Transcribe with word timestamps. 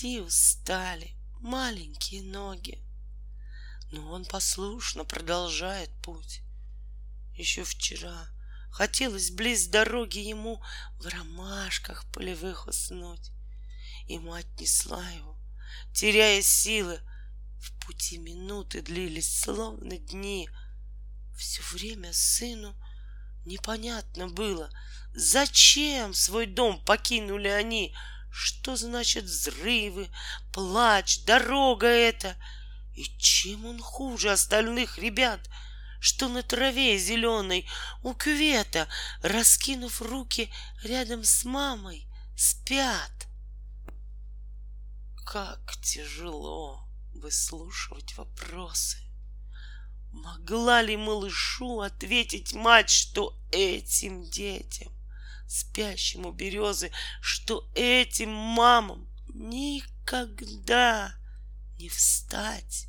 Идти 0.00 0.18
устали 0.20 1.14
маленькие 1.40 2.22
ноги. 2.22 2.82
Но 3.92 4.10
он 4.12 4.24
послушно 4.24 5.04
продолжает 5.04 5.90
путь. 6.00 6.40
Еще 7.34 7.64
вчера 7.64 8.26
хотелось 8.70 9.30
близ 9.30 9.66
дороги 9.66 10.20
ему 10.20 10.62
В 11.00 11.06
ромашках 11.06 12.10
полевых 12.12 12.66
уснуть. 12.66 13.30
И 14.06 14.18
мать 14.18 14.46
несла 14.58 15.06
его, 15.10 15.36
теряя 15.92 16.40
силы. 16.40 17.02
В 17.58 17.84
пути 17.84 18.16
минуты 18.16 18.80
длились, 18.80 19.40
словно 19.40 19.98
дни. 19.98 20.48
Все 21.36 21.60
время 21.74 22.14
сыну 22.14 22.74
непонятно 23.44 24.28
было, 24.28 24.70
Зачем 25.12 26.14
свой 26.14 26.46
дом 26.46 26.82
покинули 26.86 27.48
они, 27.48 27.94
Что 28.30 28.76
значит 28.76 29.24
взрывы, 29.24 30.08
плач, 30.52 31.24
дорога 31.24 31.86
эта— 31.86 32.36
и 33.00 33.04
чем 33.18 33.64
он 33.64 33.80
хуже 33.80 34.30
остальных 34.30 34.98
ребят, 34.98 35.48
что 36.00 36.28
на 36.28 36.42
траве 36.42 36.98
зеленой 36.98 37.66
у 38.02 38.12
кювета, 38.14 38.88
раскинув 39.22 40.02
руки 40.02 40.52
рядом 40.82 41.24
с 41.24 41.44
мамой, 41.44 42.06
спят? 42.36 43.26
Как 45.24 45.76
тяжело 45.82 46.86
выслушивать 47.14 48.16
вопросы. 48.18 48.98
Могла 50.12 50.82
ли 50.82 50.96
малышу 50.96 51.80
ответить 51.80 52.52
мать, 52.52 52.90
что 52.90 53.34
этим 53.52 54.28
детям, 54.28 54.92
спящим 55.50 56.26
у 56.26 56.32
березы, 56.32 56.92
что 57.20 57.68
этим 57.74 58.30
мамам 58.30 59.08
никогда 59.34 61.12
не 61.76 61.88
встать? 61.88 62.86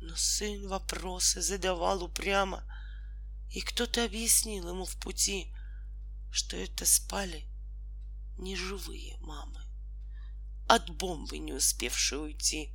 Но 0.00 0.16
сын 0.16 0.66
вопросы 0.68 1.42
задавал 1.42 2.02
упрямо, 2.02 2.64
И 3.50 3.60
кто-то 3.60 4.04
объяснил 4.04 4.68
ему 4.68 4.84
в 4.84 4.96
пути, 4.96 5.54
Что 6.30 6.56
это 6.56 6.86
спали 6.86 7.46
не 8.38 8.56
живые 8.56 9.18
мамы, 9.18 9.60
От 10.66 10.88
бомбы 10.90 11.38
не 11.38 11.52
успевшие 11.52 12.20
уйти. 12.20 12.74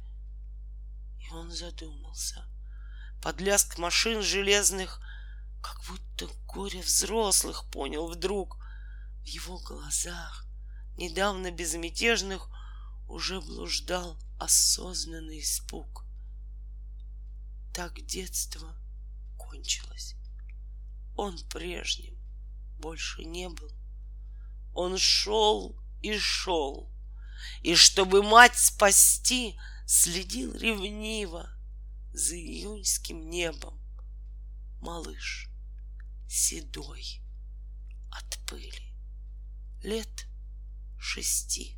И 1.19 1.29
он 1.31 1.51
задумался. 1.51 2.45
Под 3.21 3.39
лязг 3.39 3.77
машин 3.77 4.21
железных, 4.21 4.99
горе 6.53 6.81
взрослых 6.81 7.65
понял 7.71 8.07
вдруг. 8.07 8.57
В 9.21 9.25
его 9.25 9.59
глазах, 9.59 10.45
недавно 10.97 11.51
безмятежных, 11.51 12.49
Уже 13.07 13.41
блуждал 13.41 14.17
осознанный 14.39 15.39
испуг. 15.39 16.05
Так 17.73 18.01
детство 18.05 18.75
кончилось. 19.37 20.15
Он 21.15 21.37
прежним 21.49 22.17
больше 22.79 23.23
не 23.23 23.49
был. 23.49 23.71
Он 24.73 24.97
шел 24.97 25.77
и 26.01 26.17
шел, 26.17 26.91
и 27.61 27.75
чтобы 27.75 28.23
мать 28.23 28.57
спасти, 28.57 29.59
следил 29.85 30.55
ревниво 30.55 31.49
за 32.13 32.35
июньским 32.35 33.29
небом. 33.29 33.79
Малыш 34.81 35.52
седой 36.33 37.21
от 38.09 38.39
пыли, 38.47 38.91
лет 39.83 40.25
шести. 40.99 41.77